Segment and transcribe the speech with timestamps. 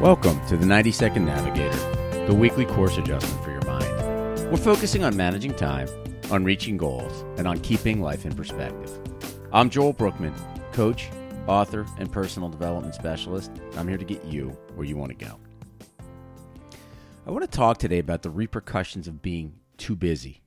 [0.00, 4.50] Welcome to the 90 Second Navigator, the weekly course adjustment for your mind.
[4.50, 5.88] We're focusing on managing time,
[6.30, 8.90] on reaching goals, and on keeping life in perspective.
[9.54, 10.34] I'm Joel Brookman,
[10.72, 11.08] coach,
[11.46, 13.50] author, and personal development specialist.
[13.78, 15.38] I'm here to get you where you want to go.
[17.26, 20.42] I want to talk today about the repercussions of being too busy.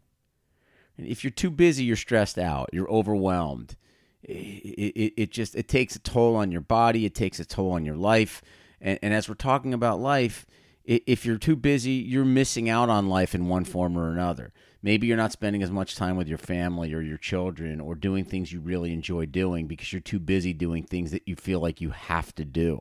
[0.96, 3.78] And if you're too busy, you're stressed out, you're overwhelmed.
[4.22, 7.72] It, it, it just it takes a toll on your body, it takes a toll
[7.72, 8.44] on your life
[8.82, 10.46] and, and as we're talking about life,
[10.86, 14.54] if you're too busy, you're missing out on life in one form or another.
[14.82, 18.26] Maybe you're not spending as much time with your family or your children or doing
[18.26, 21.82] things you really enjoy doing because you're too busy doing things that you feel like
[21.82, 22.80] you have to do.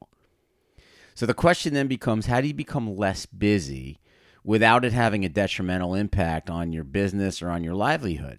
[1.15, 3.99] So the question then becomes how do you become less busy
[4.45, 8.39] without it having a detrimental impact on your business or on your livelihood?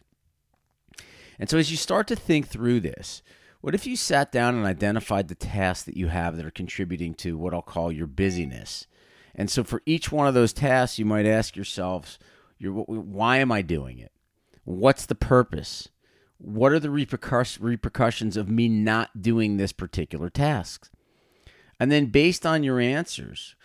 [1.37, 3.21] And so as you start to think through this,
[3.61, 7.13] what if you sat down and identified the tasks that you have that are contributing
[7.15, 8.87] to what I'll call your busyness?
[9.35, 12.19] And so for each one of those tasks, you might ask yourselves,
[12.59, 14.11] why am I doing it?
[14.63, 15.89] What's the purpose?
[16.37, 20.89] What are the repercussions of me not doing this particular task?
[21.79, 23.55] And then based on your answers,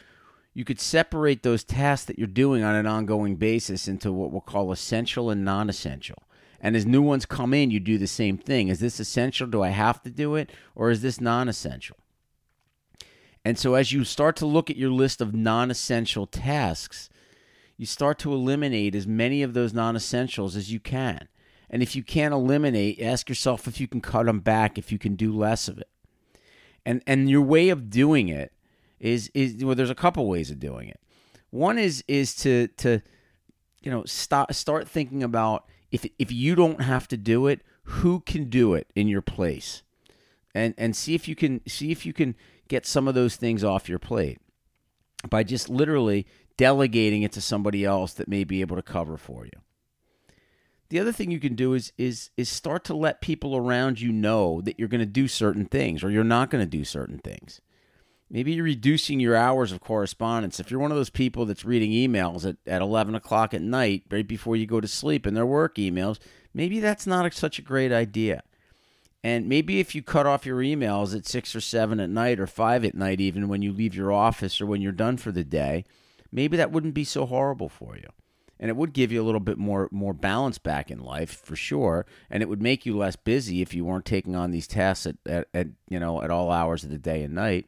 [0.55, 4.41] you could separate those tasks that you're doing on an ongoing basis into what we'll
[4.41, 6.24] call essential and non essential.
[6.65, 8.69] And as new ones come in, you do the same thing.
[8.69, 9.47] Is this essential?
[9.47, 10.51] Do I have to do it?
[10.75, 11.99] Or is this non essential?
[13.45, 17.11] And so as you start to look at your list of non essential tasks,
[17.77, 21.29] you start to eliminate as many of those non essentials as you can.
[21.69, 24.99] And if you can't eliminate, ask yourself if you can cut them back, if you
[24.99, 25.91] can do less of it.
[26.87, 28.55] And and your way of doing it
[28.99, 30.99] is is well, there's a couple ways of doing it.
[31.51, 33.03] One is is to to
[33.83, 38.19] you know start start thinking about if if you don't have to do it, who
[38.19, 39.85] can do it in your place?
[40.53, 42.35] And and see if you can see if you can
[42.67, 44.41] get some of those things off your plate
[45.31, 49.45] by just literally delegating it to somebody else that may be able to cover for
[49.45, 49.53] you.
[50.89, 54.11] The other thing you can do is is is start to let people around you
[54.11, 57.19] know that you're going to do certain things or you're not going to do certain
[57.19, 57.61] things.
[58.31, 60.59] Maybe you're reducing your hours of correspondence.
[60.59, 64.05] If you're one of those people that's reading emails at, at 11 o'clock at night,
[64.11, 66.19] right before you go to sleep, and they're work emails,
[66.53, 68.43] maybe that's not a, such a great idea.
[69.23, 72.47] And maybe if you cut off your emails at 6 or 7 at night or
[72.47, 75.45] 5 at night, even when you leave your office or when you're done for the
[75.45, 75.85] day,
[76.31, 78.09] maybe that wouldn't be so horrible for you.
[78.61, 81.57] And it would give you a little bit more more balance back in life for
[81.57, 82.07] sure.
[82.31, 85.17] And it would make you less busy if you weren't taking on these tasks at,
[85.27, 87.67] at, at you know at all hours of the day and night.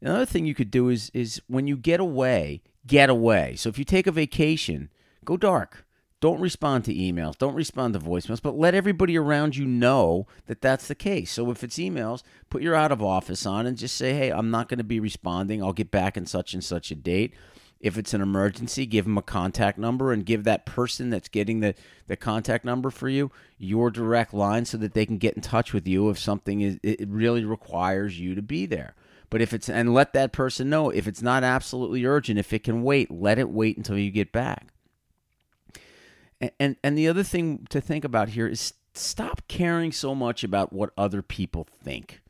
[0.00, 3.54] Another thing you could do is is when you get away, get away.
[3.56, 4.90] So if you take a vacation,
[5.24, 5.84] go dark.
[6.20, 7.38] Don't respond to emails.
[7.38, 11.32] Don't respond to voicemails, but let everybody around you know that that's the case.
[11.32, 14.50] So if it's emails, put your out of office on and just say, "Hey, I'm
[14.50, 15.62] not going to be responding.
[15.62, 17.32] I'll get back in such and such a date."
[17.80, 21.60] If it's an emergency, give them a contact number and give that person that's getting
[21.60, 21.74] the,
[22.08, 25.72] the contact number for you your direct line so that they can get in touch
[25.72, 28.94] with you if something is it really requires you to be there.
[29.30, 32.64] But if it's and let that person know if it's not absolutely urgent, if it
[32.64, 34.66] can wait, let it wait until you get back.
[36.40, 40.42] And and, and the other thing to think about here is stop caring so much
[40.42, 42.20] about what other people think.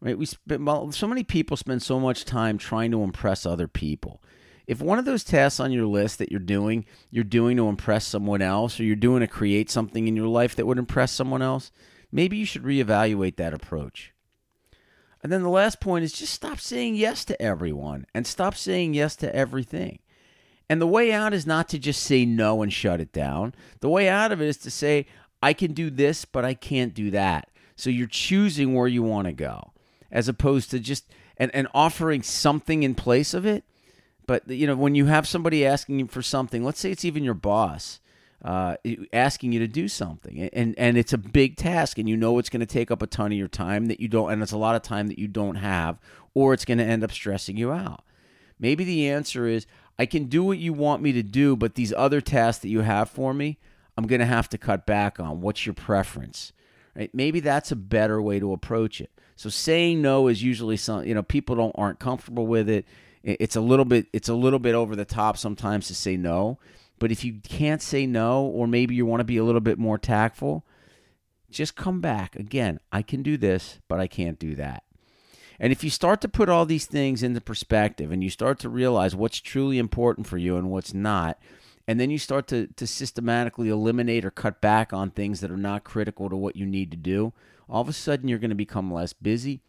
[0.00, 0.18] Right?
[0.18, 4.20] We spend, well, so many people spend so much time trying to impress other people.
[4.66, 8.06] If one of those tasks on your list that you're doing, you're doing to impress
[8.06, 11.42] someone else, or you're doing to create something in your life that would impress someone
[11.42, 11.70] else,
[12.10, 14.11] maybe you should reevaluate that approach.
[15.22, 18.94] And then the last point is just stop saying yes to everyone and stop saying
[18.94, 20.00] yes to everything.
[20.68, 23.54] And the way out is not to just say no and shut it down.
[23.80, 25.06] The way out of it is to say,
[25.42, 27.50] I can do this, but I can't do that.
[27.76, 29.72] So you're choosing where you want to go
[30.10, 33.64] as opposed to just and, and offering something in place of it.
[34.26, 37.24] But you know, when you have somebody asking you for something, let's say it's even
[37.24, 38.00] your boss,
[38.44, 38.76] uh,
[39.12, 42.48] asking you to do something, and and it's a big task, and you know it's
[42.48, 44.58] going to take up a ton of your time that you don't, and it's a
[44.58, 45.98] lot of time that you don't have,
[46.34, 48.04] or it's going to end up stressing you out.
[48.58, 49.66] Maybe the answer is
[49.98, 52.80] I can do what you want me to do, but these other tasks that you
[52.80, 53.58] have for me,
[53.96, 55.40] I'm going to have to cut back on.
[55.40, 56.52] What's your preference?
[56.96, 57.10] Right?
[57.14, 59.10] Maybe that's a better way to approach it.
[59.36, 62.86] So saying no is usually some, you know, people don't aren't comfortable with it.
[63.22, 66.58] It's a little bit it's a little bit over the top sometimes to say no.
[67.02, 69.76] But if you can't say no, or maybe you want to be a little bit
[69.76, 70.64] more tactful,
[71.50, 72.36] just come back.
[72.36, 74.84] Again, I can do this, but I can't do that.
[75.58, 78.68] And if you start to put all these things into perspective and you start to
[78.68, 81.40] realize what's truly important for you and what's not,
[81.88, 85.56] and then you start to, to systematically eliminate or cut back on things that are
[85.56, 87.32] not critical to what you need to do,
[87.68, 89.60] all of a sudden you're going to become less busy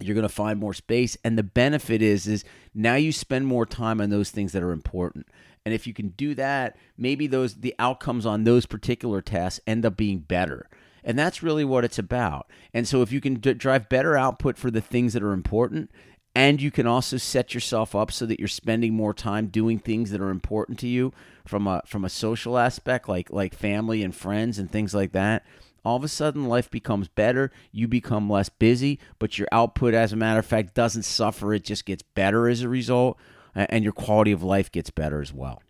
[0.00, 2.44] you're going to find more space and the benefit is is
[2.74, 5.26] now you spend more time on those things that are important.
[5.64, 9.86] And if you can do that maybe those the outcomes on those particular tasks end
[9.86, 10.68] up being better.
[11.04, 12.50] And that's really what it's about.
[12.74, 15.90] And so if you can d- drive better output for the things that are important
[16.36, 20.10] and you can also set yourself up so that you're spending more time doing things
[20.10, 21.10] that are important to you
[21.46, 25.46] from a from a social aspect like like family and friends and things like that
[25.86, 30.12] all of a sudden life becomes better you become less busy but your output as
[30.12, 33.16] a matter of fact doesn't suffer it just gets better as a result
[33.54, 35.62] and your quality of life gets better as well.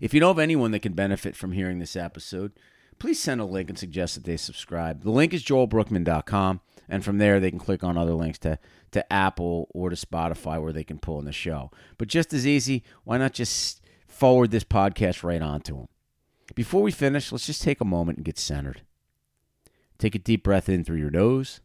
[0.00, 2.52] If you know of anyone that can benefit from hearing this episode
[2.98, 5.04] please send a link and suggest that they subscribe.
[5.04, 8.58] The link is joelbrookman.com and from there they can click on other links to,
[8.90, 11.70] to apple or to spotify where they can pull in the show.
[11.98, 15.88] But just as easy why not just forward this podcast right on to them
[16.54, 18.82] before we finish let's just take a moment and get centered
[19.98, 21.60] Take a deep breath in through your nose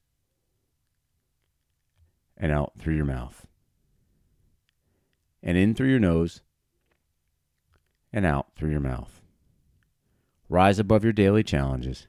[2.36, 3.46] and out through your mouth.
[5.42, 6.42] And in through your nose
[8.12, 9.22] and out through your mouth.
[10.50, 12.08] Rise above your daily challenges,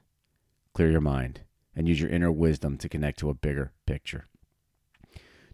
[0.73, 1.41] clear your mind,
[1.75, 4.25] and use your inner wisdom to connect to a bigger picture.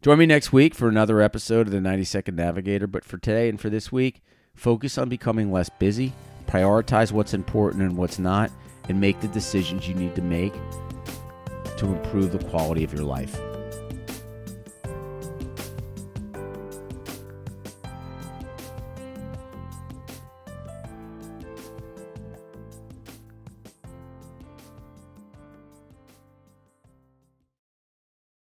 [0.01, 2.88] Join me next week for another episode of the 90 Second Navigator.
[2.88, 4.21] But for today and for this week,
[4.56, 6.13] focus on becoming less busy,
[6.47, 8.51] prioritize what's important and what's not,
[8.91, 10.53] and make the decisions you need to make
[11.77, 13.39] to improve the quality of your life.